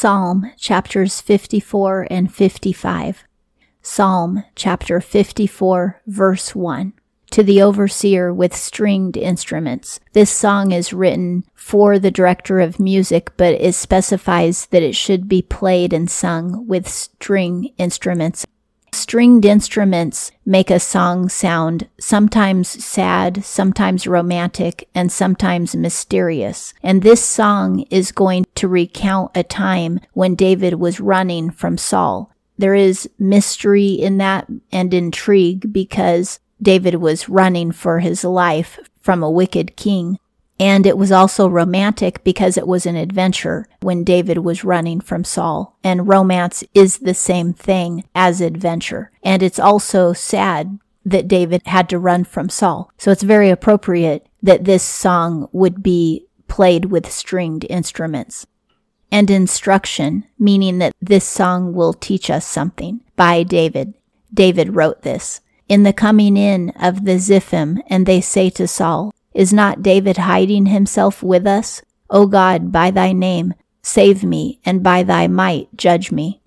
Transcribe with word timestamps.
Psalm 0.00 0.50
chapters 0.56 1.20
54 1.20 2.06
and 2.10 2.32
55. 2.32 3.24
Psalm 3.82 4.44
chapter 4.54 4.98
54 4.98 6.00
verse 6.06 6.54
1. 6.54 6.94
To 7.32 7.42
the 7.42 7.60
overseer 7.60 8.32
with 8.32 8.56
stringed 8.56 9.18
instruments. 9.18 10.00
This 10.14 10.30
song 10.30 10.72
is 10.72 10.94
written 10.94 11.44
for 11.54 11.98
the 11.98 12.10
director 12.10 12.60
of 12.60 12.80
music, 12.80 13.32
but 13.36 13.52
it 13.60 13.74
specifies 13.74 14.64
that 14.68 14.82
it 14.82 14.96
should 14.96 15.28
be 15.28 15.42
played 15.42 15.92
and 15.92 16.10
sung 16.10 16.66
with 16.66 16.88
string 16.88 17.74
instruments. 17.76 18.46
Stringed 18.92 19.44
instruments 19.44 20.32
make 20.44 20.70
a 20.70 20.80
song 20.80 21.28
sound 21.28 21.88
sometimes 21.98 22.68
sad, 22.68 23.44
sometimes 23.44 24.06
romantic, 24.06 24.88
and 24.94 25.12
sometimes 25.12 25.76
mysterious. 25.76 26.74
And 26.82 27.02
this 27.02 27.24
song 27.24 27.80
is 27.90 28.12
going 28.12 28.46
to 28.56 28.68
recount 28.68 29.30
a 29.34 29.42
time 29.42 30.00
when 30.12 30.34
David 30.34 30.74
was 30.74 31.00
running 31.00 31.50
from 31.50 31.78
Saul. 31.78 32.32
There 32.58 32.74
is 32.74 33.08
mystery 33.18 33.88
in 33.88 34.18
that 34.18 34.48
and 34.70 34.92
intrigue 34.92 35.72
because 35.72 36.40
David 36.60 36.96
was 36.96 37.28
running 37.28 37.72
for 37.72 38.00
his 38.00 38.24
life 38.24 38.78
from 39.00 39.22
a 39.22 39.30
wicked 39.30 39.76
king. 39.76 40.18
And 40.60 40.86
it 40.86 40.98
was 40.98 41.10
also 41.10 41.48
romantic 41.48 42.22
because 42.22 42.58
it 42.58 42.66
was 42.66 42.84
an 42.84 42.94
adventure 42.94 43.66
when 43.80 44.04
David 44.04 44.38
was 44.38 44.62
running 44.62 45.00
from 45.00 45.24
Saul. 45.24 45.78
And 45.82 46.06
romance 46.06 46.62
is 46.74 46.98
the 46.98 47.14
same 47.14 47.54
thing 47.54 48.04
as 48.14 48.42
adventure. 48.42 49.10
And 49.22 49.42
it's 49.42 49.58
also 49.58 50.12
sad 50.12 50.78
that 51.06 51.26
David 51.26 51.62
had 51.64 51.88
to 51.88 51.98
run 51.98 52.24
from 52.24 52.50
Saul. 52.50 52.92
So 52.98 53.10
it's 53.10 53.22
very 53.22 53.48
appropriate 53.48 54.26
that 54.42 54.64
this 54.64 54.82
song 54.82 55.48
would 55.50 55.82
be 55.82 56.26
played 56.46 56.86
with 56.86 57.10
stringed 57.10 57.64
instruments. 57.70 58.46
And 59.10 59.30
instruction, 59.30 60.26
meaning 60.38 60.78
that 60.78 60.94
this 61.00 61.26
song 61.26 61.72
will 61.72 61.94
teach 61.94 62.28
us 62.28 62.46
something 62.46 63.00
by 63.16 63.44
David. 63.44 63.94
David 64.32 64.76
wrote 64.76 65.02
this. 65.02 65.40
In 65.68 65.84
the 65.84 65.92
coming 65.94 66.36
in 66.36 66.70
of 66.70 67.06
the 67.06 67.16
Ziphim, 67.16 67.80
and 67.86 68.04
they 68.04 68.20
say 68.20 68.50
to 68.50 68.68
Saul, 68.68 69.14
is 69.34 69.52
not 69.52 69.82
David 69.82 70.18
hiding 70.18 70.66
himself 70.66 71.22
with 71.22 71.46
us? 71.46 71.82
O 72.08 72.26
God, 72.26 72.72
by 72.72 72.90
thy 72.90 73.12
name, 73.12 73.54
save 73.82 74.24
me, 74.24 74.60
and 74.64 74.82
by 74.82 75.02
thy 75.02 75.28
might, 75.28 75.68
judge 75.76 76.10
me. 76.10 76.40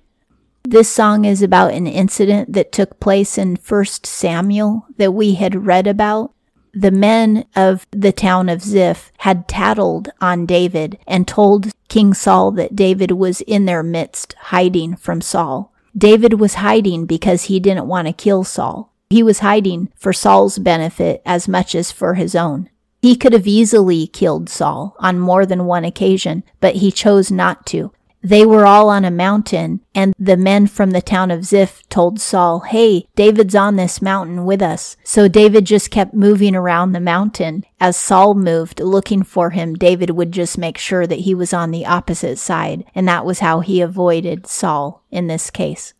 This 0.65 0.89
song 0.89 1.25
is 1.25 1.41
about 1.41 1.73
an 1.73 1.87
incident 1.87 2.53
that 2.53 2.71
took 2.71 2.99
place 2.99 3.37
in 3.37 3.57
1 3.57 3.85
Samuel 4.03 4.85
that 4.97 5.13
we 5.13 5.35
had 5.35 5.65
read 5.65 5.87
about. 5.87 6.33
The 6.73 6.91
men 6.91 7.45
of 7.55 7.85
the 7.91 8.11
town 8.11 8.49
of 8.49 8.61
Ziph 8.61 9.11
had 9.19 9.47
tattled 9.47 10.09
on 10.21 10.45
David 10.45 10.97
and 11.05 11.27
told 11.27 11.71
King 11.89 12.13
Saul 12.13 12.51
that 12.51 12.75
David 12.75 13.11
was 13.11 13.41
in 13.41 13.65
their 13.65 13.83
midst, 13.83 14.33
hiding 14.39 14.95
from 14.95 15.21
Saul. 15.21 15.71
David 15.95 16.39
was 16.39 16.55
hiding 16.55 17.05
because 17.05 17.43
he 17.43 17.59
didn't 17.59 17.87
want 17.87 18.07
to 18.07 18.13
kill 18.13 18.43
Saul. 18.43 18.91
He 19.09 19.21
was 19.21 19.39
hiding 19.39 19.91
for 19.95 20.11
Saul's 20.11 20.57
benefit 20.57 21.21
as 21.25 21.47
much 21.47 21.75
as 21.75 21.91
for 21.91 22.15
his 22.15 22.35
own. 22.35 22.69
He 23.03 23.17
could 23.17 23.33
have 23.33 23.47
easily 23.47 24.07
killed 24.07 24.47
Saul 24.47 24.95
on 24.97 25.19
more 25.19 25.45
than 25.45 25.65
one 25.65 25.83
occasion, 25.83 26.41
but 26.61 26.75
he 26.77 26.89
chose 26.89 27.29
not 27.29 27.65
to. 27.65 27.91
They 28.21 28.45
were 28.45 28.65
all 28.65 28.87
on 28.87 29.03
a 29.03 29.11
mountain, 29.11 29.81
and 29.93 30.15
the 30.17 30.37
men 30.37 30.67
from 30.67 30.91
the 30.91 31.01
town 31.01 31.29
of 31.29 31.43
Ziph 31.43 31.83
told 31.89 32.21
Saul, 32.21 32.61
Hey, 32.61 33.09
David's 33.17 33.55
on 33.55 33.75
this 33.75 34.01
mountain 34.01 34.45
with 34.45 34.61
us. 34.61 34.95
So 35.03 35.27
David 35.27 35.65
just 35.65 35.91
kept 35.91 36.13
moving 36.13 36.55
around 36.55 36.93
the 36.93 37.01
mountain. 37.01 37.65
As 37.77 37.97
Saul 37.97 38.35
moved, 38.35 38.79
looking 38.79 39.23
for 39.23 39.49
him, 39.49 39.73
David 39.73 40.11
would 40.11 40.31
just 40.31 40.57
make 40.57 40.77
sure 40.77 41.05
that 41.05 41.19
he 41.19 41.35
was 41.35 41.53
on 41.53 41.71
the 41.71 41.85
opposite 41.85 42.37
side, 42.37 42.85
and 42.95 43.05
that 43.09 43.25
was 43.25 43.39
how 43.39 43.59
he 43.59 43.81
avoided 43.81 44.47
Saul 44.47 45.03
in 45.11 45.27
this 45.27 45.49
case. 45.49 45.93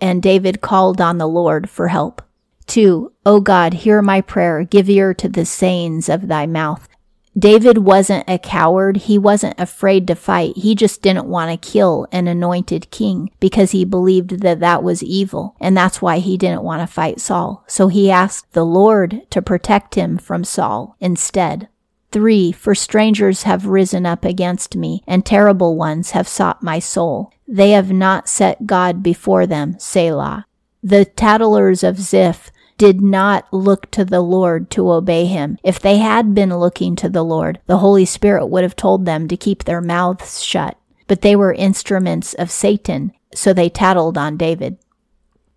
And 0.00 0.22
David 0.22 0.60
called 0.60 1.00
on 1.00 1.18
the 1.18 1.26
Lord 1.26 1.68
for 1.68 1.88
help. 1.88 2.22
2. 2.66 3.12
O 3.26 3.40
God, 3.40 3.74
hear 3.74 4.02
my 4.02 4.20
prayer. 4.20 4.64
Give 4.64 4.88
ear 4.88 5.14
to 5.14 5.28
the 5.28 5.44
sayings 5.44 6.08
of 6.08 6.28
thy 6.28 6.46
mouth. 6.46 6.88
David 7.36 7.78
wasn't 7.78 8.28
a 8.28 8.38
coward. 8.38 8.96
He 8.96 9.18
wasn't 9.18 9.58
afraid 9.58 10.06
to 10.06 10.14
fight. 10.14 10.56
He 10.56 10.76
just 10.76 11.02
didn't 11.02 11.26
want 11.26 11.50
to 11.50 11.68
kill 11.70 12.06
an 12.12 12.28
anointed 12.28 12.90
king 12.92 13.30
because 13.40 13.72
he 13.72 13.84
believed 13.84 14.40
that 14.42 14.60
that 14.60 14.84
was 14.84 15.02
evil. 15.02 15.56
And 15.60 15.76
that's 15.76 16.00
why 16.00 16.20
he 16.20 16.38
didn't 16.38 16.62
want 16.62 16.80
to 16.80 16.86
fight 16.86 17.20
Saul. 17.20 17.64
So 17.66 17.88
he 17.88 18.10
asked 18.10 18.52
the 18.52 18.64
Lord 18.64 19.28
to 19.30 19.42
protect 19.42 19.96
him 19.96 20.16
from 20.16 20.44
Saul 20.44 20.96
instead. 21.00 21.68
3. 22.12 22.52
For 22.52 22.76
strangers 22.76 23.42
have 23.42 23.66
risen 23.66 24.06
up 24.06 24.24
against 24.24 24.76
me, 24.76 25.02
and 25.04 25.26
terrible 25.26 25.74
ones 25.74 26.12
have 26.12 26.28
sought 26.28 26.62
my 26.62 26.78
soul. 26.78 27.32
They 27.48 27.72
have 27.72 27.90
not 27.90 28.28
set 28.28 28.66
God 28.66 29.02
before 29.02 29.48
them, 29.48 29.76
Selah. 29.80 30.46
The 30.80 31.04
tattlers 31.04 31.82
of 31.82 31.98
Ziph 31.98 32.52
did 32.76 33.00
not 33.00 33.52
look 33.52 33.90
to 33.92 34.04
the 34.04 34.20
Lord 34.20 34.70
to 34.70 34.90
obey 34.90 35.26
him. 35.26 35.58
If 35.62 35.78
they 35.78 35.98
had 35.98 36.34
been 36.34 36.56
looking 36.56 36.96
to 36.96 37.08
the 37.08 37.24
Lord, 37.24 37.60
the 37.66 37.78
Holy 37.78 38.04
Spirit 38.04 38.46
would 38.46 38.62
have 38.62 38.76
told 38.76 39.04
them 39.04 39.28
to 39.28 39.36
keep 39.36 39.64
their 39.64 39.80
mouths 39.80 40.42
shut. 40.42 40.76
But 41.06 41.20
they 41.20 41.36
were 41.36 41.52
instruments 41.52 42.34
of 42.34 42.50
Satan, 42.50 43.12
so 43.34 43.52
they 43.52 43.68
tattled 43.68 44.18
on 44.18 44.36
David. 44.36 44.78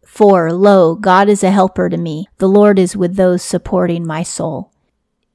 For, 0.05 0.51
Lo, 0.51 0.95
God 0.95 1.29
is 1.29 1.43
a 1.43 1.51
helper 1.51 1.89
to 1.89 1.97
me. 1.97 2.27
The 2.37 2.49
Lord 2.49 2.79
is 2.79 2.97
with 2.97 3.15
those 3.15 3.43
supporting 3.43 4.05
my 4.05 4.23
soul. 4.23 4.71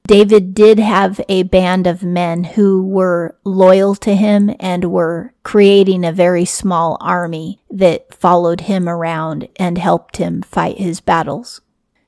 David 0.05 0.53
did 0.53 0.79
have 0.79 1.21
a 1.29 1.43
band 1.43 1.87
of 1.87 2.03
men 2.03 2.43
who 2.43 2.85
were 2.85 3.37
loyal 3.45 3.95
to 3.95 4.15
him 4.15 4.53
and 4.59 4.91
were 4.91 5.33
creating 5.43 6.03
a 6.03 6.11
very 6.11 6.43
small 6.43 6.97
army 6.99 7.61
that 7.71 8.13
followed 8.13 8.61
him 8.61 8.89
around 8.89 9.47
and 9.55 9.77
helped 9.77 10.17
him 10.17 10.41
fight 10.41 10.77
his 10.77 10.99
battles 10.99 11.61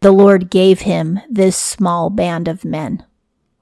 the 0.05 0.11
Lord 0.11 0.51
gave 0.51 0.81
him 0.81 1.19
this 1.27 1.57
small 1.57 2.11
band 2.11 2.47
of 2.47 2.63
men. 2.63 3.03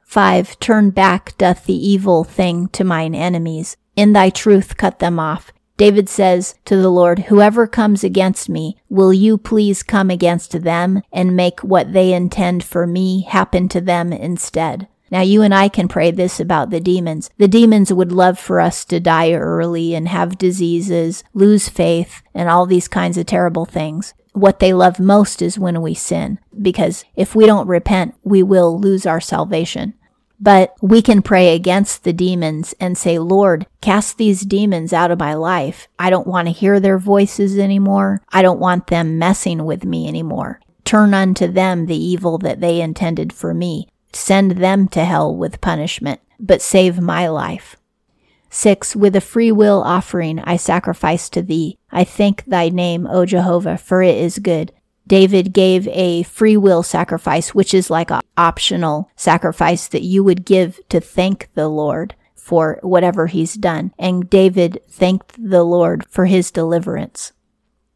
5. 0.02 0.60
Turn 0.60 0.90
back 0.90 1.38
doth 1.38 1.64
the 1.64 1.74
evil 1.74 2.26
thing 2.26 2.68
to 2.74 2.84
mine 2.84 3.16
enemies. 3.16 3.78
In 3.96 4.12
thy 4.12 4.30
truth 4.30 4.76
cut 4.76 5.00
them 5.00 5.22
off. 5.22 5.54
David 5.78 6.10
says 6.10 6.56
to 6.66 6.76
the 6.76 6.90
Lord, 6.90 7.20
Whoever 7.20 7.66
comes 7.66 8.04
against 8.04 8.50
me, 8.50 8.76
will 8.90 9.14
you 9.14 9.38
please 9.38 9.84
come 9.84 10.10
against 10.10 10.64
them 10.64 11.02
and 11.14 11.34
make 11.34 11.62
what 11.62 11.94
they 11.94 12.12
intend 12.12 12.62
for 12.62 12.86
me 12.86 13.22
happen 13.22 13.70
to 13.70 13.80
them 13.80 14.12
instead? 14.12 14.90
Now, 15.10 15.22
you 15.22 15.44
and 15.44 15.56
I 15.56 15.70
can 15.70 15.88
pray 15.88 16.12
this 16.12 16.42
about 16.42 16.72
the 16.72 16.82
demons. 16.82 17.30
The 17.38 17.48
demons 17.48 17.94
would 17.94 18.12
love 18.12 18.38
for 18.38 18.60
us 18.60 18.84
to 18.86 19.00
die 19.00 19.32
early 19.32 19.96
and 19.96 20.10
have 20.10 20.38
diseases, 20.38 21.24
lose 21.34 21.70
faith, 21.70 22.22
and 22.34 22.50
all 22.50 22.66
these 22.66 22.90
kinds 22.90 23.18
of 23.18 23.28
terrible 23.28 23.64
things 23.64 24.14
what 24.34 24.60
they 24.60 24.74
love 24.74 25.00
most 25.00 25.42
is 25.42 25.58
when 25.58 25.82
we 25.82 25.94
sin, 25.94 26.40
because 26.62 27.06
if 27.16 27.36
we 27.36 27.46
don't 27.46 27.68
repent, 27.68 28.16
we 28.24 28.44
will 28.44 28.80
lose 28.80 29.06
our 29.06 29.22
salvation. 29.22 29.94
But 30.40 30.76
we 30.82 31.02
can 31.02 31.22
pray 31.22 31.56
against 31.56 32.04
the 32.04 32.12
demons 32.12 32.76
and 32.80 32.98
say, 32.98 33.18
Lord, 33.18 33.66
cast 33.80 34.18
these 34.18 34.42
demons 34.42 34.92
out 34.92 35.10
of 35.10 35.20
my 35.20 35.36
life. 35.36 35.88
I 35.98 36.10
don't 36.10 36.28
want 36.28 36.48
to 36.48 36.54
hear 36.54 36.80
their 36.80 36.98
voices 36.98 37.58
anymore. 37.58 38.22
I 38.30 38.42
don't 38.42 38.60
want 38.60 38.88
them 38.88 39.18
messing 39.18 39.64
with 39.64 39.86
me 39.86 40.08
anymore. 40.08 40.60
Turn 40.84 41.14
unto 41.14 41.48
them 41.48 41.86
the 41.86 41.96
evil 41.96 42.38
that 42.40 42.60
they 42.60 42.82
intended 42.82 43.32
for 43.32 43.54
me. 43.54 43.88
Send 44.12 44.52
them 44.52 44.90
to 44.90 45.06
hell 45.06 45.34
with 45.34 45.62
punishment, 45.62 46.20
but 46.40 46.62
save 46.62 47.00
my 47.00 47.28
life. 47.28 47.78
6. 48.54 48.96
With 48.96 49.16
a 49.16 49.22
free 49.22 49.52
will 49.52 49.82
offering 49.84 50.40
I 50.40 50.58
sacrifice 50.58 51.28
to 51.30 51.42
thee. 51.42 51.80
I 51.92 52.04
thank 52.04 52.46
thy 52.46 52.70
name, 52.70 53.08
O 53.08 53.26
Jehovah, 53.26 53.80
for 53.80 54.04
it 54.04 54.16
is 54.16 54.38
good. 54.38 54.72
David 55.08 55.54
gave 55.54 55.88
a 55.88 56.22
free 56.24 56.56
will 56.56 56.84
sacrifice, 56.84 57.56
which 57.56 57.74
is 57.74 57.90
like 57.90 58.12
an 58.12 58.22
optional 58.38 59.10
sacrifice 59.16 59.88
that 59.88 60.04
you 60.04 60.24
would 60.24 60.46
give 60.46 60.80
to 60.90 61.00
thank 61.00 61.50
the 61.56 61.68
Lord 61.68 62.14
for 62.36 62.78
whatever 62.84 63.26
he's 63.26 63.56
done. 63.56 63.92
And 63.98 64.30
David 64.30 64.80
thanked 64.88 65.36
the 65.44 65.64
Lord 65.64 66.06
for 66.08 66.28
his 66.28 66.52
deliverance. 66.52 67.34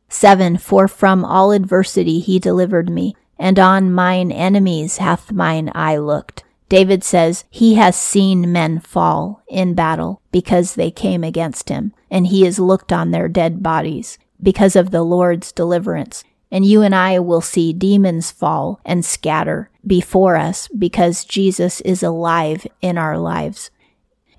7. 0.09 0.57
For 0.57 0.88
from 0.88 1.24
all 1.24 1.51
adversity 1.51 2.19
he 2.19 2.39
delivered 2.39 2.89
me, 2.89 3.15
and 3.38 3.59
on 3.59 3.94
mine 3.94 4.31
enemies 4.31 4.98
hath 4.98 5.31
mine 5.31 5.71
eye 5.75 5.98
looked. 5.98 6.44
David 6.69 7.04
says 7.04 7.46
he 7.50 7.75
has 7.75 7.96
seen 7.96 8.52
men 8.52 8.80
fall 8.80 9.42
in 9.48 9.74
battle 9.74 10.22
because 10.31 10.75
they 10.75 10.92
came 10.92 11.24
against 11.24 11.69
him, 11.69 11.94
and 12.12 12.28
he 12.28 12.44
has 12.44 12.60
looked 12.60 12.92
on 12.92 13.12
their 13.12 13.30
dead 13.30 13.64
bodies 13.64 14.18
because 14.42 14.75
of 14.75 14.92
the 14.92 15.04
Lord's 15.04 15.52
deliverance. 15.52 16.24
And 16.52 16.66
you 16.66 16.81
and 16.81 16.96
I 16.96 17.19
will 17.19 17.42
see 17.42 17.74
demons 17.74 18.31
fall 18.31 18.80
and 18.86 19.04
scatter 19.04 19.69
before 19.86 20.36
us 20.38 20.68
because 20.69 21.25
Jesus 21.25 21.81
is 21.81 22.04
alive 22.04 22.66
in 22.81 22.98
our 22.98 23.18
lives. 23.18 23.69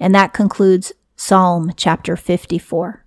And 0.01 0.15
that 0.15 0.33
concludes 0.33 0.93
Psalm 1.17 1.73
chapter 1.77 2.17
54. 2.17 3.05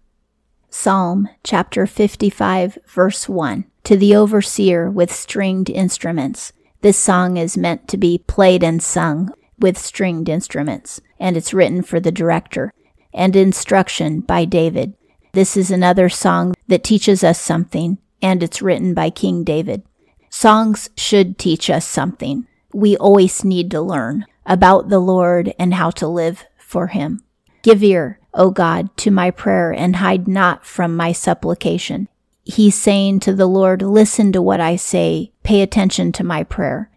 Psalm 0.70 1.30
chapter 1.44 1.88
55, 1.88 2.78
verse 2.88 3.28
1. 3.28 3.66
To 3.86 3.98
the 3.98 4.16
overseer 4.16 4.90
with 4.90 5.12
stringed 5.12 5.70
instruments 5.70 6.54
this 6.82 6.98
song 6.98 7.38
is 7.38 7.58
meant 7.58 7.88
to 7.88 7.98
be 7.98 8.18
played 8.18 8.64
and 8.64 8.82
sung 8.82 9.32
with 9.60 9.78
stringed 9.78 10.28
instruments, 10.28 11.00
and 11.20 11.38
it's 11.38 11.54
written 11.54 11.84
for 11.84 12.00
the 12.00 12.12
director. 12.12 12.74
and 13.14 13.36
Instruction 13.36 14.22
by 14.22 14.46
David. 14.46 14.94
This 15.34 15.56
is 15.56 15.70
another 15.70 16.10
song 16.10 16.54
that 16.68 16.84
teaches 16.84 17.24
us 17.24 17.40
something, 17.40 17.98
and 18.22 18.42
it's 18.42 18.62
written 18.62 18.94
by 18.94 19.10
King 19.10 19.44
David. 19.44 19.84
Songs 20.30 20.90
should 20.98 21.38
teach 21.38 21.70
us 21.70 21.86
something. 21.86 22.48
We 22.74 22.98
always 22.98 23.44
need 23.44 23.70
to 23.72 23.82
learn 23.82 24.26
about 24.46 24.90
the 24.90 25.00
Lord 25.00 25.54
and 25.60 25.74
how 25.74 25.92
to 25.92 26.08
live 26.08 26.46
for 26.58 26.88
Him. 26.88 27.22
Give 27.62 27.84
ear, 27.84 28.20
O 28.34 28.50
God, 28.50 28.96
to 28.98 29.12
my 29.12 29.30
prayer 29.30 29.72
and 29.72 29.98
hide 29.98 30.28
not 30.28 30.66
from 30.66 30.96
my 30.96 31.12
supplication. 31.12 32.08
He's 32.44 32.76
saying 32.76 33.20
to 33.22 33.34
the 33.34 33.46
Lord, 33.46 33.82
listen 33.82 34.32
to 34.32 34.42
what 34.42 34.60
I 34.60 34.76
say, 34.76 35.32
pay 35.52 35.62
attention 35.62 36.14
to 36.14 36.24
my 36.24 36.46
prayer. 36.46 36.90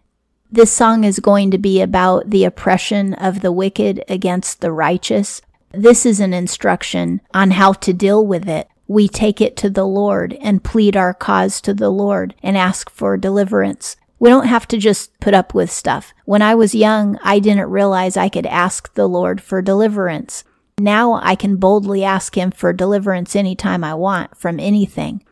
This 0.49 0.71
song 0.71 1.03
is 1.03 1.19
going 1.19 1.51
to 1.51 1.57
be 1.57 1.81
about 1.81 2.29
the 2.29 2.45
oppression 2.45 3.13
of 3.15 3.41
the 3.41 3.51
wicked 3.51 4.01
against 4.07 4.61
the 4.61 4.71
righteous. 4.71 5.41
This 5.73 6.05
is 6.05 6.21
an 6.21 6.33
instruction 6.33 7.19
on 7.33 7.51
how 7.51 7.73
to 7.73 7.91
deal 7.91 8.25
with 8.25 8.47
it. 8.47 8.69
We 8.87 9.09
take 9.09 9.41
it 9.41 9.57
to 9.57 9.69
the 9.69 9.83
Lord 9.83 10.37
and 10.39 10.63
plead 10.63 10.95
our 10.95 11.13
cause 11.13 11.59
to 11.63 11.73
the 11.73 11.89
Lord 11.89 12.33
and 12.41 12.57
ask 12.57 12.89
for 12.89 13.17
deliverance. 13.17 13.97
We 14.19 14.29
don't 14.29 14.47
have 14.47 14.69
to 14.69 14.77
just 14.77 15.19
put 15.19 15.33
up 15.33 15.53
with 15.53 15.69
stuff. 15.69 16.13
When 16.23 16.41
I 16.41 16.55
was 16.55 16.73
young, 16.73 17.19
I 17.25 17.39
didn't 17.39 17.69
realize 17.69 18.15
I 18.15 18.29
could 18.29 18.45
ask 18.45 18.93
the 18.93 19.05
Lord 19.05 19.41
for 19.41 19.61
deliverance. 19.61 20.45
Now 20.79 21.15
I 21.15 21.35
can 21.35 21.57
boldly 21.57 22.05
ask 22.05 22.37
Him 22.37 22.51
for 22.51 22.71
deliverance 22.71 23.35
anytime 23.35 23.83
I 23.83 23.95
want 23.95 24.37
from 24.37 24.61
anything. 24.61 25.25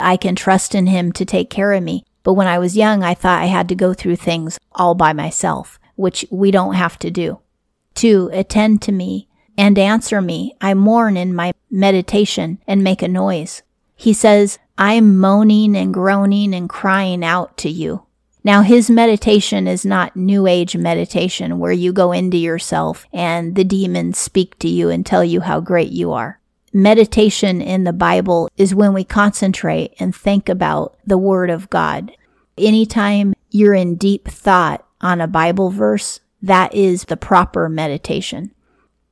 I 0.00 0.16
can 0.16 0.34
trust 0.34 0.74
in 0.74 0.88
Him 0.88 1.12
to 1.12 1.24
take 1.24 1.50
care 1.50 1.72
of 1.72 1.84
me. 1.84 2.04
But 2.24 2.34
when 2.34 2.48
I 2.48 2.58
was 2.58 2.76
young, 2.76 3.04
I 3.04 3.14
thought 3.14 3.42
I 3.42 3.46
had 3.46 3.68
to 3.68 3.76
go 3.76 3.94
through 3.94 4.16
things 4.16 4.58
all 4.72 4.96
by 4.96 5.12
myself, 5.12 5.78
which 5.94 6.26
we 6.30 6.50
don't 6.50 6.74
have 6.74 6.98
to 7.00 7.10
do. 7.10 7.38
Two, 7.94 8.28
attend 8.32 8.82
to 8.82 8.92
me 8.92 9.28
and 9.56 9.78
answer 9.78 10.20
me. 10.20 10.56
I 10.60 10.74
mourn 10.74 11.16
in 11.16 11.32
my 11.34 11.52
meditation 11.70 12.58
and 12.66 12.82
make 12.82 13.02
a 13.02 13.08
noise. 13.08 13.62
He 13.94 14.12
says, 14.12 14.58
I'm 14.76 15.20
moaning 15.20 15.76
and 15.76 15.94
groaning 15.94 16.52
and 16.52 16.68
crying 16.68 17.24
out 17.24 17.56
to 17.58 17.68
you. 17.68 18.02
Now, 18.42 18.62
his 18.62 18.90
meditation 18.90 19.66
is 19.66 19.86
not 19.86 20.16
New 20.16 20.46
Age 20.46 20.76
meditation 20.76 21.58
where 21.58 21.72
you 21.72 21.92
go 21.92 22.12
into 22.12 22.36
yourself 22.36 23.06
and 23.12 23.54
the 23.54 23.64
demons 23.64 24.18
speak 24.18 24.58
to 24.58 24.68
you 24.68 24.90
and 24.90 25.06
tell 25.06 25.24
you 25.24 25.40
how 25.40 25.60
great 25.60 25.92
you 25.92 26.12
are. 26.12 26.40
Meditation 26.76 27.62
in 27.62 27.84
the 27.84 27.92
Bible 27.92 28.50
is 28.56 28.74
when 28.74 28.92
we 28.92 29.04
concentrate 29.04 29.94
and 30.00 30.14
think 30.14 30.48
about 30.48 30.98
the 31.06 31.16
Word 31.16 31.48
of 31.48 31.70
God. 31.70 32.10
Anytime 32.58 33.32
you're 33.48 33.74
in 33.74 33.94
deep 33.94 34.26
thought 34.26 34.84
on 35.00 35.20
a 35.20 35.28
Bible 35.28 35.70
verse, 35.70 36.18
that 36.42 36.74
is 36.74 37.04
the 37.04 37.16
proper 37.16 37.68
meditation. 37.68 38.52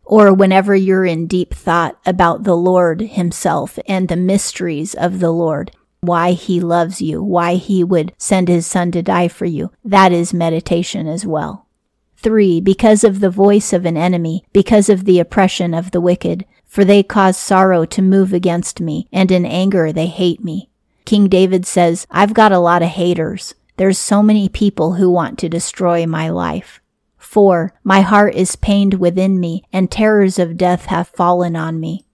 Or 0.03 0.35
whenever 0.35 0.75
you're 0.75 1.05
in 1.05 1.29
deep 1.29 1.55
thought 1.55 1.97
about 2.05 2.43
the 2.43 2.57
Lord 2.57 3.01
Himself 3.01 3.79
and 3.87 4.09
the 4.09 4.17
mysteries 4.17 4.95
of 4.95 5.21
the 5.21 5.31
Lord, 5.31 5.71
why 6.01 6.33
he 6.33 6.59
loves 6.59 7.01
you, 7.01 7.23
why 7.23 7.55
he 7.55 7.85
would 7.85 8.13
send 8.19 8.49
his 8.49 8.67
son 8.67 8.91
to 8.91 9.03
die 9.03 9.29
for 9.29 9.45
you. 9.45 9.71
That 9.85 10.11
is 10.11 10.35
meditation 10.35 11.07
as 11.07 11.25
well. 11.25 11.69
Three, 12.17 12.61
because 12.61 13.05
of 13.05 13.21
the 13.21 13.31
voice 13.31 13.73
of 13.73 13.87
an 13.87 13.97
enemy, 13.97 14.45
because 14.53 14.89
of 14.89 15.05
the 15.05 15.21
oppression 15.21 15.75
of 15.75 15.93
the 15.93 16.01
wicked, 16.01 16.45
for 16.73 16.87
they 16.87 17.03
cause 17.03 17.37
sorrow 17.37 17.85
to 17.85 18.01
move 18.01 18.33
against 18.33 18.81
me, 18.81 19.07
and 19.13 19.31
in 19.31 19.45
anger 19.45 19.93
they 19.93 20.07
hate 20.07 20.43
me. 20.43 20.71
King 21.05 21.29
David 21.29 21.67
says, 21.67 22.07
I've 22.11 22.33
got 22.33 22.51
a 22.51 22.59
lot 22.59 22.81
of 22.81 22.89
haters. 22.89 23.55
There's 23.77 23.99
so 23.99 24.23
many 24.23 24.49
people 24.49 24.95
who 24.95 25.11
want 25.11 25.39
to 25.41 25.51
destroy 25.51 26.07
my 26.07 26.31
life. 26.31 26.81
4. 27.19 27.75
My 27.85 28.01
heart 28.01 28.35
is 28.35 28.57
pained 28.57 28.95
within 28.95 29.39
me, 29.39 29.65
and 29.71 29.91
terrors 29.91 30.39
of 30.39 30.57
death 30.57 30.87
have 30.87 31.09
fallen 31.09 31.57
on 31.57 31.79
me. 31.79 32.07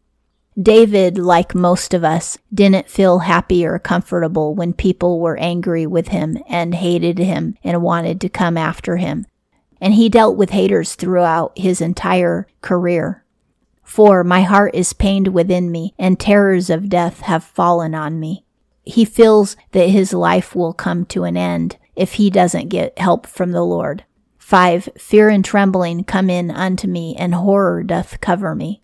David, 0.61 1.19
like 1.19 1.55
most 1.55 1.95
of 1.95 2.03
us, 2.03 2.37
didn't 2.53 2.91
feel 2.91 3.21
happy 3.21 3.65
or 3.65 3.79
comfortable 3.79 4.57
when 4.57 4.73
people 4.73 5.21
were 5.21 5.37
angry 5.37 5.87
with 5.87 6.09
him 6.09 6.37
and 6.49 6.75
hated 6.75 7.19
him 7.19 7.57
and 7.63 7.81
wanted 7.81 8.21
to 8.23 8.29
come 8.29 8.57
after 8.57 8.97
him. 8.97 9.25
And 9.81 9.95
he 9.95 10.09
dealt 10.09 10.37
with 10.37 10.51
haters 10.51 10.97
throughout 10.97 11.57
his 11.57 11.81
entire 11.81 12.49
career. 12.61 13.23
For 13.89 14.23
my 14.23 14.43
heart 14.43 14.75
is 14.75 14.93
pained 14.93 15.29
within 15.29 15.73
me, 15.73 15.95
and 15.99 16.21
terrors 16.21 16.69
of 16.69 16.91
death 16.91 17.23
have 17.23 17.43
fallen 17.43 17.95
on 17.95 18.21
me. 18.21 18.45
He 18.85 19.07
feels 19.07 19.57
that 19.73 19.89
his 19.89 20.13
life 20.13 20.55
will 20.55 20.75
come 20.75 21.07
to 21.07 21.25
an 21.25 21.39
end 21.39 21.79
if 21.97 22.13
he 22.13 22.29
doesn't 22.29 22.69
get 22.69 22.99
help 22.99 23.27
from 23.27 23.53
the 23.53 23.65
Lord. 23.65 24.05
5. 24.37 24.91
Fear 24.99 25.31
and 25.31 25.43
trembling 25.43 26.05
come 26.05 26.29
in 26.29 26.51
unto 26.51 26.87
me, 26.87 27.17
and 27.19 27.35
horror 27.35 27.83
doth 27.83 28.21
cover 28.21 28.55
me. 28.55 28.83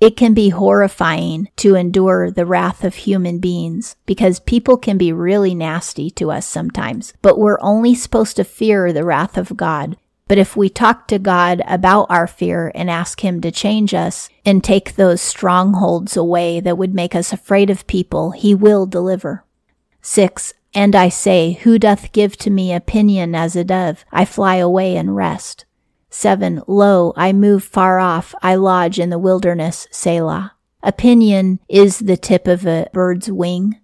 It 0.00 0.16
can 0.16 0.32
be 0.32 0.48
horrifying 0.48 1.50
to 1.56 1.74
endure 1.74 2.30
the 2.30 2.46
wrath 2.46 2.84
of 2.84 2.94
human 2.94 3.40
beings 3.40 3.96
because 4.06 4.40
people 4.40 4.78
can 4.78 4.96
be 4.96 5.12
really 5.12 5.54
nasty 5.54 6.10
to 6.12 6.30
us 6.30 6.46
sometimes, 6.46 7.12
but 7.20 7.38
we're 7.38 7.60
only 7.60 7.94
supposed 7.94 8.36
to 8.36 8.44
fear 8.44 8.94
the 8.94 9.04
wrath 9.04 9.36
of 9.36 9.58
God. 9.58 9.98
But 10.28 10.38
if 10.38 10.56
we 10.56 10.68
talk 10.68 11.08
to 11.08 11.18
God 11.18 11.62
about 11.66 12.06
our 12.10 12.26
fear 12.26 12.70
and 12.74 12.90
ask 12.90 13.24
Him 13.24 13.40
to 13.40 13.50
change 13.50 13.94
us 13.94 14.28
and 14.44 14.62
take 14.62 14.94
those 14.94 15.22
strongholds 15.22 16.16
away 16.16 16.60
that 16.60 16.76
would 16.76 16.94
make 16.94 17.14
us 17.14 17.32
afraid 17.32 17.70
of 17.70 17.86
people, 17.86 18.32
He 18.32 18.54
will 18.54 18.84
deliver. 18.84 19.44
6. 20.02 20.52
And 20.74 20.94
I 20.94 21.08
say, 21.08 21.52
Who 21.62 21.78
doth 21.78 22.12
give 22.12 22.36
to 22.38 22.50
me 22.50 22.72
a 22.74 22.80
pinion 22.80 23.34
as 23.34 23.56
a 23.56 23.64
dove? 23.64 24.04
I 24.12 24.26
fly 24.26 24.56
away 24.56 24.96
and 24.96 25.16
rest. 25.16 25.64
7. 26.10 26.62
Lo, 26.66 27.12
I 27.16 27.32
move 27.32 27.64
far 27.64 27.98
off, 27.98 28.34
I 28.42 28.54
lodge 28.54 28.98
in 28.98 29.10
the 29.10 29.18
wilderness, 29.18 29.88
Selah. 29.90 30.52
A 30.82 30.92
pinion 30.92 31.58
is 31.68 31.98
the 31.98 32.16
tip 32.16 32.46
of 32.46 32.66
a 32.66 32.88
bird's 32.92 33.30
wing. 33.30 33.80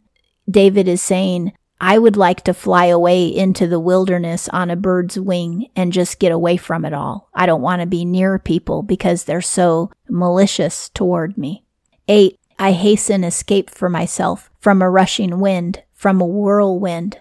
David 0.49 0.89
is 0.89 1.03
saying, 1.03 1.53
I 1.81 1.99
would 1.99 2.17
like 2.17 2.43
to 2.45 2.55
fly 2.55 2.87
away 2.87 3.27
into 3.27 3.67
the 3.67 3.81
wilderness 3.81 4.49
on 4.49 4.71
a 4.71 4.77
bird's 4.77 5.19
wing 5.19 5.69
and 5.75 5.93
just 5.93 6.19
get 6.19 6.33
away 6.33 6.57
from 6.57 6.85
it 6.85 6.95
all. 6.95 7.29
I 7.35 7.47
don't 7.47 7.63
want 7.63 7.81
to 7.81 7.87
be 7.87 8.05
near 8.05 8.39
people 8.39 8.83
because 8.83 9.25
they're 9.25 9.43
so 9.43 9.91
malicious 10.09 10.89
toward 10.89 11.37
me. 11.37 11.65
8. 12.09 12.39
I 12.59 12.73
hasten 12.73 13.25
escape 13.25 13.71
for 13.71 13.89
myself 13.89 14.51
from 14.61 14.81
a 14.81 14.91
rushing 14.91 15.41
wind, 15.41 15.83
from 15.93 16.21
a 16.21 16.27
whirlwind. 16.27 17.19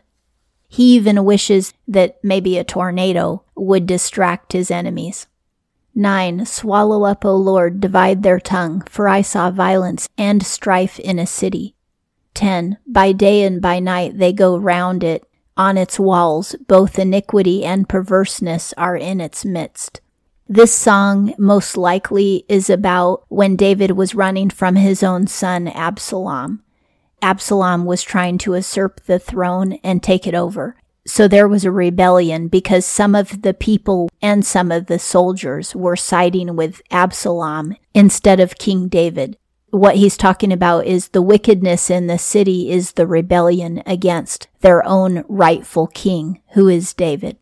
He 0.69 0.95
even 0.95 1.25
wishes 1.25 1.73
that 1.87 2.17
maybe 2.23 2.57
a 2.57 2.63
tornado 2.63 3.43
would 3.55 3.85
distract 3.85 4.53
his 4.53 4.71
enemies. 4.71 5.27
9. 5.95 6.45
Swallow 6.45 7.03
up, 7.03 7.23
O 7.25 7.35
Lord, 7.35 7.79
divide 7.79 8.23
their 8.23 8.39
tongue, 8.39 8.81
for 8.89 9.07
I 9.07 9.21
saw 9.21 9.51
violence 9.51 10.09
and 10.17 10.43
strife 10.43 10.99
in 10.99 11.19
a 11.19 11.27
city. 11.27 11.75
10. 12.33 12.77
By 12.87 13.11
day 13.11 13.43
and 13.43 13.61
by 13.61 13.79
night 13.79 14.17
they 14.17 14.33
go 14.33 14.57
round 14.57 15.03
it, 15.03 15.27
on 15.55 15.77
its 15.77 15.99
walls, 15.99 16.55
both 16.67 16.97
iniquity 16.97 17.63
and 17.63 17.87
perverseness 17.87 18.73
are 18.77 18.95
in 18.95 19.21
its 19.21 19.45
midst. 19.45 20.01
This 20.47 20.73
song 20.73 21.33
most 21.37 21.77
likely 21.77 22.43
is 22.49 22.69
about 22.69 23.23
when 23.29 23.55
David 23.55 23.91
was 23.91 24.15
running 24.15 24.49
from 24.49 24.75
his 24.75 25.03
own 25.03 25.27
son 25.27 25.67
Absalom. 25.67 26.63
Absalom 27.21 27.85
was 27.85 28.03
trying 28.03 28.37
to 28.39 28.55
usurp 28.55 29.05
the 29.05 29.19
throne 29.19 29.73
and 29.83 30.01
take 30.01 30.27
it 30.27 30.35
over. 30.35 30.75
So 31.05 31.27
there 31.27 31.47
was 31.47 31.65
a 31.65 31.71
rebellion 31.71 32.47
because 32.47 32.85
some 32.85 33.13
of 33.13 33.41
the 33.41 33.53
people 33.53 34.09
and 34.21 34.45
some 34.45 34.71
of 34.71 34.87
the 34.87 34.99
soldiers 34.99 35.75
were 35.75 35.95
siding 35.95 36.55
with 36.55 36.81
Absalom 36.91 37.75
instead 37.93 38.39
of 38.39 38.57
King 38.57 38.87
David. 38.87 39.37
What 39.73 39.95
he's 39.95 40.17
talking 40.17 40.51
about 40.51 40.85
is 40.85 41.07
the 41.07 41.21
wickedness 41.23 41.89
in 41.89 42.05
the 42.05 42.19
city 42.19 42.69
is 42.69 42.91
the 42.91 43.07
rebellion 43.07 43.81
against 43.87 44.47
their 44.61 44.85
own 44.85 45.25
rightful 45.27 45.87
king, 45.87 46.41
who 46.53 46.67
is 46.67 46.93
David. 46.93 47.37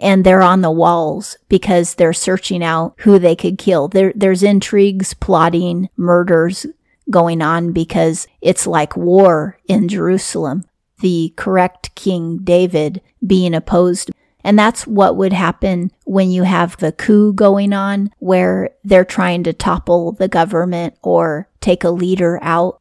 And 0.00 0.24
they're 0.24 0.42
on 0.42 0.62
the 0.62 0.70
walls 0.72 1.36
because 1.48 1.94
they're 1.94 2.12
searching 2.12 2.64
out 2.64 2.94
who 2.98 3.20
they 3.20 3.36
could 3.36 3.56
kill. 3.56 3.86
There, 3.86 4.12
there's 4.16 4.42
intrigues, 4.42 5.14
plotting, 5.14 5.88
murders, 5.96 6.66
going 7.08 7.40
on 7.40 7.70
because 7.70 8.26
it's 8.40 8.66
like 8.66 8.96
war 8.96 9.56
in 9.68 9.86
Jerusalem. 9.86 10.64
The 10.98 11.32
correct 11.36 11.94
King 11.94 12.38
David 12.38 13.00
being 13.24 13.54
opposed. 13.54 14.10
And 14.42 14.58
that's 14.58 14.88
what 14.88 15.14
would 15.14 15.32
happen 15.32 15.92
when 16.04 16.32
you 16.32 16.42
have 16.42 16.78
the 16.78 16.90
coup 16.90 17.32
going 17.32 17.72
on 17.72 18.10
where 18.18 18.70
they're 18.82 19.04
trying 19.04 19.44
to 19.44 19.52
topple 19.52 20.10
the 20.10 20.26
government 20.26 20.96
or 21.02 21.46
take 21.60 21.84
a 21.84 21.90
leader 21.90 22.38
out. 22.42 22.80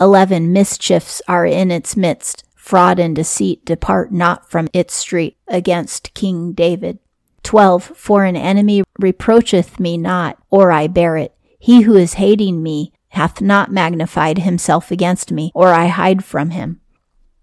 11. 0.00 0.52
Mischiefs 0.52 1.22
are 1.28 1.46
in 1.46 1.70
its 1.70 1.96
midst. 1.96 2.44
Fraud 2.54 2.98
and 2.98 3.14
deceit 3.14 3.64
depart 3.64 4.10
not 4.10 4.50
from 4.50 4.68
its 4.72 4.94
street 4.94 5.36
against 5.46 6.14
King 6.14 6.52
David. 6.52 6.98
12. 7.42 7.84
For 7.84 8.24
an 8.24 8.36
enemy 8.36 8.82
reproacheth 8.98 9.78
me 9.78 9.98
not, 9.98 10.38
or 10.50 10.72
I 10.72 10.86
bear 10.86 11.16
it. 11.18 11.34
He 11.58 11.82
who 11.82 11.94
is 11.94 12.14
hating 12.14 12.62
me 12.62 12.92
hath 13.08 13.42
not 13.42 13.70
magnified 13.70 14.38
himself 14.38 14.90
against 14.90 15.30
me, 15.30 15.52
or 15.54 15.68
I 15.68 15.88
hide 15.88 16.24
from 16.24 16.50
him. 16.50 16.80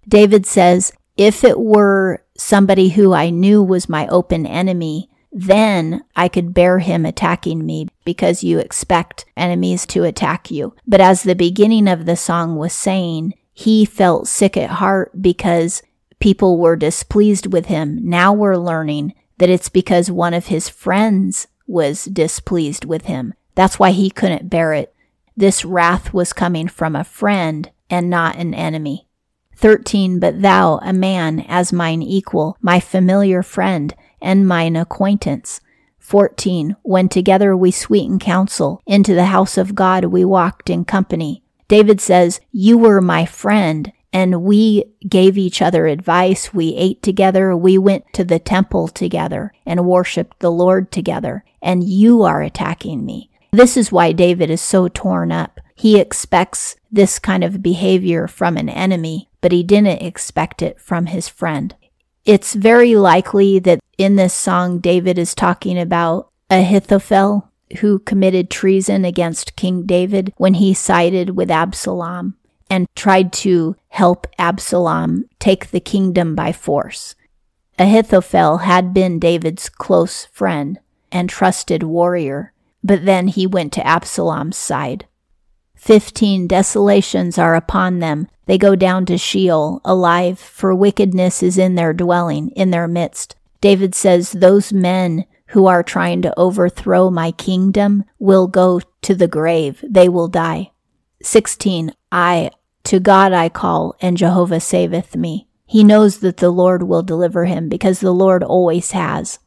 David 0.08 0.46
says, 0.48 0.92
If 1.18 1.44
it 1.44 1.60
were 1.60 2.24
somebody 2.36 2.90
who 2.90 3.14
I 3.14 3.30
knew 3.30 3.62
was 3.64 3.88
my 3.88 4.08
open 4.08 4.48
enemy, 4.48 5.11
then 5.32 6.04
I 6.16 6.28
could 6.28 6.54
bear 6.54 6.80
him 6.80 7.06
attacking 7.06 7.66
me 7.66 7.88
because 8.04 8.44
you 8.44 8.60
expect 8.60 9.26
enemies 9.38 9.86
to 9.88 10.04
attack 10.04 10.52
you. 10.52 10.76
But 10.86 11.02
as 11.02 11.24
the 11.24 11.36
beginning 11.36 11.88
of 11.88 12.06
the 12.06 12.18
song 12.18 12.58
was 12.58 12.74
saying, 12.74 13.34
he 13.54 13.86
felt 13.86 14.28
sick 14.28 14.58
at 14.58 14.72
heart 14.72 15.22
because 15.22 15.84
people 16.20 16.58
were 16.58 16.76
displeased 16.76 17.52
with 17.52 17.68
him. 17.68 18.00
Now 18.04 18.34
we're 18.34 18.58
learning 18.58 19.14
that 19.38 19.50
it's 19.50 19.70
because 19.70 20.12
one 20.12 20.34
of 20.34 20.48
his 20.48 20.68
friends 20.70 21.48
was 21.66 22.06
displeased 22.06 22.86
with 22.86 23.06
him. 23.06 23.34
That's 23.56 23.80
why 23.80 23.92
he 23.92 24.10
couldn't 24.10 24.50
bear 24.50 24.74
it. 24.74 24.94
This 25.36 25.64
wrath 25.64 26.14
was 26.14 26.34
coming 26.34 26.68
from 26.68 26.96
a 26.96 27.04
friend 27.04 27.72
and 27.90 28.10
not 28.10 28.36
an 28.36 28.54
enemy. 28.54 29.08
13. 29.56 30.20
But 30.20 30.42
thou, 30.42 30.78
a 30.80 30.92
man, 30.92 31.46
as 31.48 31.72
mine 31.72 32.02
equal, 32.02 32.58
my 32.62 32.80
familiar 32.80 33.44
friend, 33.44 33.94
and 34.22 34.48
mine 34.48 34.76
acquaintance. 34.76 35.62
14. 36.00 36.76
When 36.82 37.10
together 37.10 37.56
we 37.56 37.72
sweeten 37.72 38.20
counsel, 38.20 38.82
into 38.86 39.14
the 39.14 39.26
house 39.26 39.58
of 39.58 39.76
God 39.76 40.06
we 40.06 40.26
walked 40.26 40.70
in 40.70 40.84
company. 40.84 41.44
David 41.68 42.02
says, 42.02 42.42
You 42.52 42.78
were 42.78 43.00
my 43.00 43.26
friend, 43.26 43.94
and 44.12 44.44
we 44.44 44.84
gave 45.08 45.38
each 45.38 45.62
other 45.62 45.88
advice. 45.88 46.54
We 46.54 46.76
ate 46.76 47.02
together. 47.02 47.56
We 47.56 47.78
went 47.78 48.12
to 48.14 48.26
the 48.26 48.40
temple 48.40 48.90
together 48.90 49.54
and 49.66 49.86
worshiped 49.86 50.40
the 50.40 50.52
Lord 50.52 50.92
together. 50.92 51.46
And 51.62 51.84
you 51.84 52.24
are 52.24 52.42
attacking 52.42 53.06
me. 53.06 53.30
This 53.52 53.78
is 53.78 53.92
why 53.92 54.12
David 54.12 54.50
is 54.50 54.62
so 54.62 54.88
torn 54.88 55.32
up. 55.32 55.60
He 55.76 56.00
expects 56.00 56.76
this 56.92 57.20
kind 57.20 57.44
of 57.44 57.62
behavior 57.62 58.28
from 58.28 58.58
an 58.58 58.70
enemy, 58.70 59.30
but 59.40 59.52
he 59.52 59.64
didn't 59.64 60.02
expect 60.02 60.62
it 60.62 60.80
from 60.80 61.08
his 61.08 61.28
friend. 61.28 61.76
It's 62.24 62.54
very 62.54 62.96
likely 62.96 63.60
that 63.60 63.80
in 64.04 64.16
this 64.16 64.34
song, 64.34 64.80
David 64.80 65.18
is 65.18 65.36
talking 65.36 65.80
about 65.80 66.30
Ahithophel, 66.50 67.50
who 67.80 68.00
committed 68.00 68.50
treason 68.50 69.06
against 69.06 69.56
King 69.56 69.86
David 69.86 70.34
when 70.38 70.56
he 70.56 70.74
sided 70.74 71.32
with 71.32 71.50
Absalom 71.50 72.36
and 72.70 72.88
tried 72.96 73.34
to 73.34 73.76
help 73.90 74.28
Absalom 74.38 75.26
take 75.40 75.72
the 75.72 75.80
kingdom 75.80 76.36
by 76.36 76.52
force. 76.52 77.16
Ahithophel 77.80 78.60
had 78.60 78.94
been 78.94 79.20
David's 79.20 79.70
close 79.70 80.26
friend 80.26 80.80
and 81.12 81.30
trusted 81.30 81.84
warrior, 81.84 82.54
but 82.84 83.06
then 83.06 83.28
he 83.28 83.48
went 83.48 83.74
to 83.74 83.86
Absalom's 83.86 84.58
side. 84.58 85.08
Fifteen 85.76 86.48
desolations 86.48 87.38
are 87.38 87.56
upon 87.56 88.00
them. 88.00 88.28
They 88.46 88.58
go 88.58 88.76
down 88.76 89.06
to 89.08 89.18
Sheol 89.18 89.82
alive, 89.84 90.40
for 90.40 90.76
wickedness 90.76 91.42
is 91.42 91.58
in 91.58 91.76
their 91.76 91.94
dwelling, 91.94 92.50
in 92.52 92.72
their 92.72 92.88
midst. 92.88 93.36
David 93.62 93.94
says, 93.96 94.32
Those 94.32 94.74
men 94.74 95.26
who 95.48 95.68
are 95.68 95.84
trying 95.84 96.22
to 96.24 96.38
overthrow 96.38 97.10
my 97.10 97.32
kingdom 97.32 98.04
will 98.20 98.48
go 98.48 98.82
to 99.04 99.16
the 99.16 99.28
grave. 99.28 99.84
They 99.88 100.10
will 100.10 100.28
die. 100.28 100.72
16. 101.22 101.94
I, 102.12 102.52
to 102.86 103.00
God 103.00 103.32
I 103.32 103.50
call, 103.50 103.96
and 104.02 104.18
Jehovah 104.18 104.60
saveth 104.60 105.16
me. 105.16 105.48
He 105.66 105.84
knows 105.84 106.20
that 106.20 106.38
the 106.38 106.50
Lord 106.50 106.84
will 106.84 107.04
deliver 107.04 107.46
him, 107.46 107.70
because 107.70 108.00
the 108.00 108.12
Lord 108.12 108.44
always 108.44 108.92
has. 108.92 109.40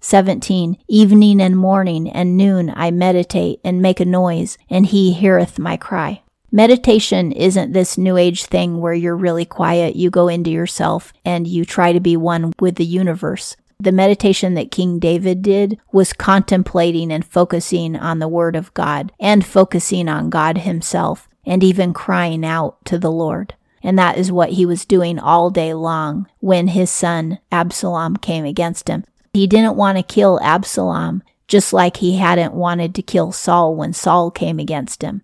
17. 0.00 0.78
Evening 0.88 1.40
and 1.40 1.56
morning 1.56 2.10
and 2.10 2.36
noon 2.36 2.72
I 2.74 2.90
meditate 2.90 3.60
and 3.64 3.80
make 3.80 4.00
a 4.00 4.04
noise, 4.04 4.58
and 4.68 4.86
he 4.86 5.12
heareth 5.12 5.58
my 5.58 5.76
cry. 5.76 6.22
Meditation 6.50 7.32
isn't 7.32 7.72
this 7.72 7.96
new 7.96 8.18
age 8.18 8.44
thing 8.44 8.78
where 8.78 8.92
you're 8.92 9.16
really 9.16 9.46
quiet, 9.46 9.96
you 9.96 10.10
go 10.10 10.28
into 10.28 10.50
yourself, 10.50 11.12
and 11.24 11.46
you 11.46 11.64
try 11.64 11.92
to 11.92 12.00
be 12.00 12.16
one 12.16 12.52
with 12.60 12.74
the 12.74 12.84
universe. 12.84 13.56
The 13.82 13.90
meditation 13.90 14.54
that 14.54 14.70
King 14.70 15.00
David 15.00 15.42
did 15.42 15.80
was 15.90 16.12
contemplating 16.12 17.10
and 17.10 17.24
focusing 17.24 17.96
on 17.96 18.20
the 18.20 18.28
Word 18.28 18.54
of 18.54 18.72
God 18.74 19.10
and 19.18 19.44
focusing 19.44 20.08
on 20.08 20.30
God 20.30 20.58
Himself 20.58 21.28
and 21.44 21.64
even 21.64 21.92
crying 21.92 22.46
out 22.46 22.76
to 22.84 22.96
the 22.96 23.10
Lord. 23.10 23.54
And 23.82 23.98
that 23.98 24.16
is 24.16 24.30
what 24.30 24.50
he 24.50 24.64
was 24.64 24.84
doing 24.84 25.18
all 25.18 25.50
day 25.50 25.74
long 25.74 26.28
when 26.38 26.68
his 26.68 26.88
son 26.90 27.40
Absalom 27.50 28.18
came 28.18 28.44
against 28.44 28.86
him. 28.86 29.02
He 29.32 29.48
didn't 29.48 29.74
want 29.74 29.98
to 29.98 30.04
kill 30.04 30.38
Absalom, 30.40 31.24
just 31.48 31.72
like 31.72 31.96
he 31.96 32.18
hadn't 32.18 32.54
wanted 32.54 32.94
to 32.94 33.02
kill 33.02 33.32
Saul 33.32 33.74
when 33.74 33.92
Saul 33.92 34.30
came 34.30 34.60
against 34.60 35.02
him. 35.02 35.22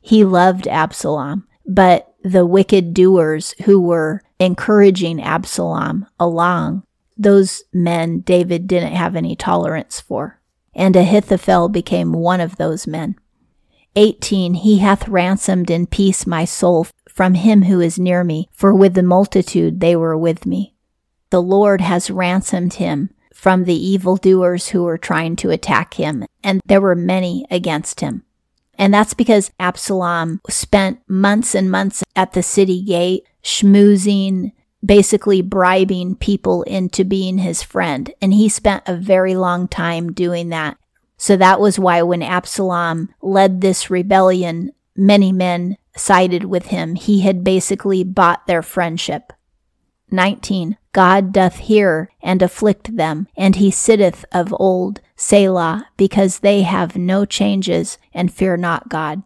He 0.00 0.24
loved 0.24 0.66
Absalom, 0.66 1.46
but 1.64 2.12
the 2.24 2.44
wicked 2.44 2.92
doers 2.94 3.54
who 3.66 3.80
were 3.80 4.22
encouraging 4.40 5.22
Absalom 5.22 6.06
along, 6.18 6.82
those 7.16 7.64
men 7.72 8.20
David 8.20 8.66
didn't 8.66 8.94
have 8.94 9.16
any 9.16 9.36
tolerance 9.36 10.00
for. 10.00 10.40
And 10.74 10.96
Ahithophel 10.96 11.68
became 11.68 12.12
one 12.12 12.40
of 12.40 12.56
those 12.56 12.86
men. 12.86 13.16
18. 13.94 14.54
He 14.54 14.78
hath 14.78 15.08
ransomed 15.08 15.70
in 15.70 15.86
peace 15.86 16.26
my 16.26 16.44
soul 16.44 16.86
from 17.08 17.34
him 17.34 17.62
who 17.62 17.80
is 17.80 17.98
near 17.98 18.24
me, 18.24 18.48
for 18.52 18.74
with 18.74 18.94
the 18.94 19.02
multitude 19.02 19.80
they 19.80 19.94
were 19.94 20.16
with 20.16 20.46
me. 20.46 20.74
The 21.30 21.42
Lord 21.42 21.80
has 21.82 22.10
ransomed 22.10 22.74
him 22.74 23.10
from 23.34 23.64
the 23.64 23.74
evildoers 23.74 24.68
who 24.68 24.84
were 24.84 24.98
trying 24.98 25.36
to 25.36 25.50
attack 25.50 25.94
him, 25.94 26.24
and 26.42 26.60
there 26.64 26.80
were 26.80 26.94
many 26.94 27.46
against 27.50 28.00
him. 28.00 28.22
And 28.78 28.92
that's 28.92 29.14
because 29.14 29.50
Absalom 29.60 30.40
spent 30.48 31.00
months 31.06 31.54
and 31.54 31.70
months 31.70 32.02
at 32.16 32.32
the 32.32 32.42
city 32.42 32.82
gate, 32.82 33.24
schmoozing, 33.42 34.52
basically 34.84 35.42
bribing 35.42 36.16
people 36.16 36.62
into 36.64 37.04
being 37.04 37.38
his 37.38 37.62
friend. 37.62 38.12
And 38.20 38.34
he 38.34 38.48
spent 38.48 38.82
a 38.86 38.96
very 38.96 39.34
long 39.34 39.68
time 39.68 40.12
doing 40.12 40.48
that. 40.48 40.76
So 41.16 41.36
that 41.36 41.60
was 41.60 41.78
why 41.78 42.02
when 42.02 42.22
Absalom 42.22 43.14
led 43.22 43.60
this 43.60 43.90
rebellion, 43.90 44.72
many 44.96 45.30
men 45.30 45.76
sided 45.96 46.44
with 46.44 46.66
him. 46.66 46.96
He 46.96 47.20
had 47.20 47.44
basically 47.44 48.02
bought 48.02 48.46
their 48.46 48.62
friendship. 48.62 49.32
19. 50.10 50.76
God 50.92 51.32
doth 51.32 51.56
hear 51.56 52.10
and 52.22 52.42
afflict 52.42 52.96
them, 52.96 53.28
and 53.36 53.56
he 53.56 53.70
sitteth 53.70 54.24
of 54.32 54.54
old, 54.58 55.00
Selah, 55.16 55.88
because 55.96 56.40
they 56.40 56.62
have 56.62 56.96
no 56.96 57.24
changes 57.24 57.96
and 58.12 58.32
fear 58.32 58.56
not 58.56 58.90
God. 58.90 59.22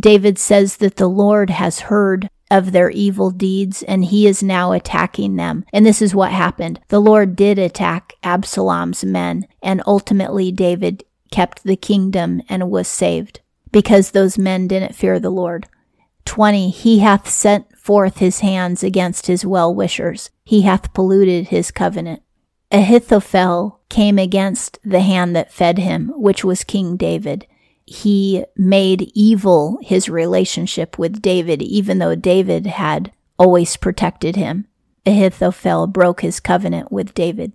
David 0.00 0.38
says 0.38 0.78
that 0.78 0.96
the 0.96 1.08
Lord 1.08 1.50
has 1.50 1.80
heard 1.80 2.30
of 2.54 2.70
their 2.70 2.88
evil 2.90 3.30
deeds 3.30 3.82
and 3.82 4.04
he 4.04 4.26
is 4.26 4.42
now 4.42 4.72
attacking 4.72 5.36
them. 5.36 5.64
And 5.72 5.84
this 5.84 6.00
is 6.00 6.14
what 6.14 6.30
happened. 6.30 6.80
The 6.88 7.00
Lord 7.00 7.34
did 7.34 7.58
attack 7.58 8.14
Absalom's 8.22 9.04
men, 9.04 9.46
and 9.62 9.82
ultimately 9.86 10.52
David 10.52 11.04
kept 11.32 11.64
the 11.64 11.76
kingdom 11.76 12.42
and 12.48 12.70
was 12.70 12.86
saved 12.86 13.40
because 13.72 14.12
those 14.12 14.38
men 14.38 14.68
didn't 14.68 14.94
fear 14.94 15.18
the 15.18 15.30
Lord. 15.30 15.66
20. 16.26 16.70
He 16.70 17.00
hath 17.00 17.28
sent 17.28 17.76
forth 17.76 18.18
his 18.18 18.40
hands 18.40 18.84
against 18.84 19.26
his 19.26 19.44
well 19.44 19.74
wishers. 19.74 20.30
He 20.44 20.62
hath 20.62 20.94
polluted 20.94 21.48
his 21.48 21.72
covenant. 21.72 22.22
Ahithophel 22.70 23.80
came 23.88 24.18
against 24.18 24.78
the 24.84 25.00
hand 25.00 25.34
that 25.36 25.52
fed 25.52 25.78
him, 25.78 26.12
which 26.16 26.44
was 26.44 26.64
King 26.64 26.96
David. 26.96 27.46
He 27.86 28.44
made 28.56 29.10
evil 29.14 29.78
his 29.82 30.08
relationship 30.08 30.98
with 30.98 31.20
David, 31.20 31.62
even 31.62 31.98
though 31.98 32.14
David 32.14 32.66
had 32.66 33.12
always 33.38 33.76
protected 33.76 34.36
him. 34.36 34.66
Ahithophel 35.06 35.86
broke 35.86 36.22
his 36.22 36.40
covenant 36.40 36.90
with 36.90 37.14
David. 37.14 37.52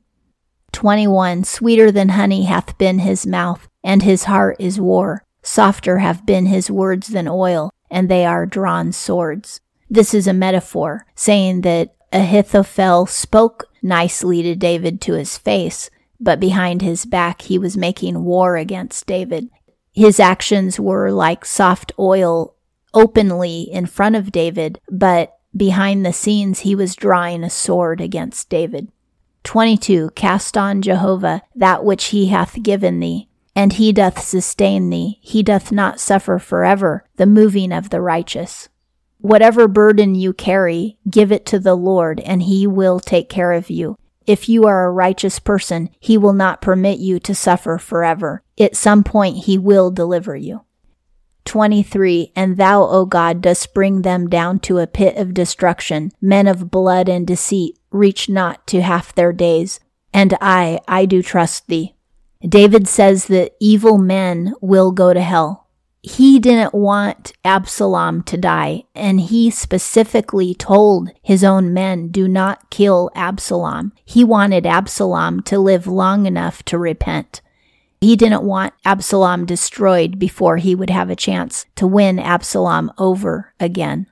21. 0.72 1.44
Sweeter 1.44 1.92
than 1.92 2.10
honey 2.10 2.44
hath 2.44 2.78
been 2.78 3.00
his 3.00 3.26
mouth, 3.26 3.68
and 3.84 4.04
his 4.04 4.26
heart 4.26 4.56
is 4.60 4.80
war. 4.80 5.26
Softer 5.42 5.98
have 6.00 6.26
been 6.26 6.46
his 6.46 6.70
words 6.70 7.08
than 7.08 7.28
oil, 7.28 7.72
and 7.90 8.08
they 8.08 8.26
are 8.26 8.46
drawn 8.46 8.92
swords. 8.92 9.62
This 9.90 10.14
is 10.14 10.28
a 10.28 10.34
metaphor 10.34 11.08
saying 11.16 11.62
that 11.62 11.96
Ahithophel 12.14 13.08
spoke 13.08 13.66
nicely 13.82 14.44
to 14.44 14.56
David 14.56 15.02
to 15.02 15.14
his 15.14 15.38
face, 15.38 15.90
but 16.20 16.40
behind 16.40 16.82
his 16.82 17.06
back 17.06 17.44
he 17.44 17.58
was 17.58 17.78
making 17.78 18.24
war 18.24 18.58
against 18.58 19.08
David. 19.08 19.50
His 20.00 20.18
actions 20.18 20.80
were 20.80 21.12
like 21.12 21.44
soft 21.44 21.92
oil 22.00 22.56
openly 22.94 23.64
in 23.64 23.86
front 23.86 24.16
of 24.16 24.32
David, 24.32 24.80
but 24.90 25.38
behind 25.54 26.06
the 26.06 26.14
scenes 26.14 26.62
he 26.62 26.74
was 26.74 26.96
drawing 26.96 27.44
a 27.44 27.50
sword 27.50 28.00
against 28.00 28.48
David. 28.48 28.94
22. 29.44 30.12
Cast 30.12 30.58
on 30.58 30.82
Jehovah 30.82 31.42
that 31.54 31.84
which 31.84 32.06
he 32.06 32.28
hath 32.28 32.64
given 32.64 33.02
thee, 33.02 33.28
and 33.54 33.74
he 33.74 33.92
doth 33.92 34.22
sustain 34.22 34.90
thee. 34.90 35.20
He 35.22 35.44
doth 35.44 35.70
not 35.70 36.00
suffer 36.00 36.40
forever 36.40 37.04
the 37.18 37.26
moving 37.26 37.74
of 37.74 37.90
the 37.90 38.00
righteous. 38.00 38.70
Whatever 39.18 39.68
burden 39.68 40.16
you 40.16 40.32
carry, 40.32 40.98
give 41.10 41.30
it 41.30 41.46
to 41.48 41.60
the 41.60 41.76
Lord, 41.76 42.22
and 42.22 42.44
He 42.44 42.66
will 42.66 43.02
take 43.02 43.28
care 43.28 43.52
of 43.52 43.70
you. 43.70 43.98
If 44.30 44.48
you 44.48 44.68
are 44.68 44.86
a 44.86 44.92
righteous 44.92 45.40
person, 45.40 45.90
He 46.00 46.16
will 46.16 46.34
not 46.34 46.62
permit 46.62 47.00
you 47.00 47.20
to 47.22 47.34
suffer 47.34 47.80
forever. 47.80 48.44
At 48.60 48.76
some 48.76 49.04
point, 49.04 49.46
He 49.46 49.58
will 49.58 49.90
deliver 49.90 50.36
you. 50.36 50.62
23. 51.46 52.32
And 52.36 52.56
thou, 52.56 52.84
O 52.84 53.08
God, 53.08 53.42
dost 53.42 53.74
bring 53.74 54.04
them 54.04 54.30
down 54.30 54.60
to 54.60 54.78
a 54.78 54.86
pit 54.86 55.18
of 55.18 55.34
destruction. 55.34 56.12
Men 56.22 56.46
of 56.46 56.70
blood 56.70 57.10
and 57.10 57.26
deceit 57.26 57.80
reach 57.90 58.30
not 58.30 58.68
to 58.68 58.84
half 58.84 59.16
their 59.16 59.34
days. 59.34 59.80
And 60.14 60.38
I, 60.40 60.80
I 60.88 61.08
do 61.08 61.24
trust 61.24 61.66
thee. 61.66 61.96
David 62.48 62.88
says 62.88 63.26
that 63.26 63.54
evil 63.60 63.98
men 63.98 64.54
will 64.62 64.92
go 64.92 65.12
to 65.12 65.22
hell. 65.22 65.59
He 66.02 66.40
didn't 66.40 66.74
want 66.74 67.34
Absalom 67.44 68.24
to 68.24 68.38
die, 68.38 68.84
and 68.96 69.20
he 69.20 69.50
specifically 69.50 70.54
told 70.54 71.10
his 71.22 71.44
own 71.44 71.74
men, 71.74 72.08
Do 72.08 72.28
not 72.28 72.70
kill 72.70 73.12
Absalom. 73.16 73.92
He 74.06 74.24
wanted 74.24 74.66
Absalom 74.66 75.42
to 75.44 75.60
live 75.60 75.88
long 75.88 76.26
enough 76.26 76.64
to 76.66 76.78
repent. 76.78 77.42
He 78.00 78.16
didn't 78.16 78.44
want 78.44 78.74
Absalom 78.86 79.46
destroyed 79.46 80.18
before 80.18 80.56
he 80.56 80.74
would 80.74 80.90
have 80.90 81.10
a 81.10 81.18
chance 81.18 81.66
to 81.76 81.86
win 81.86 82.18
Absalom 82.18 82.94
over 82.98 83.54
again. 83.60 84.08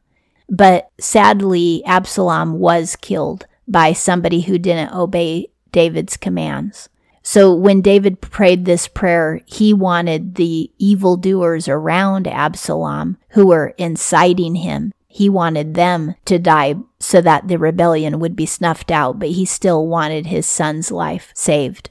But 0.49 0.91
sadly, 0.99 1.83
Absalom 1.85 2.59
was 2.59 2.97
killed 2.97 3.45
by 3.65 3.93
somebody 3.93 4.41
who 4.41 4.57
didn't 4.57 4.93
obey 4.93 5.51
David's 5.71 6.17
commands. 6.17 6.89
So 7.29 7.53
when 7.53 7.81
David 7.81 8.21
prayed 8.21 8.63
this 8.63 8.87
prayer, 8.87 9.41
he 9.45 9.73
wanted 9.73 10.35
the 10.35 10.71
evildoers 10.77 11.67
around 11.67 12.25
Absalom 12.25 13.17
who 13.31 13.47
were 13.47 13.73
inciting 13.77 14.55
him. 14.55 14.93
He 15.09 15.27
wanted 15.27 15.73
them 15.73 16.15
to 16.23 16.39
die 16.39 16.75
so 17.01 17.19
that 17.19 17.49
the 17.49 17.57
rebellion 17.57 18.19
would 18.19 18.37
be 18.37 18.45
snuffed 18.45 18.91
out, 18.91 19.19
but 19.19 19.27
he 19.27 19.43
still 19.43 19.87
wanted 19.87 20.27
his 20.27 20.45
son's 20.45 20.89
life 20.89 21.33
saved. 21.35 21.89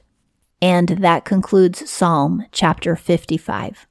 And 0.59 0.89
that 0.89 1.23
concludes 1.23 1.87
Psalm 1.87 2.43
chapter 2.51 2.95
55. 2.95 3.86